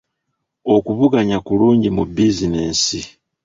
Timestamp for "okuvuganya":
0.75-1.37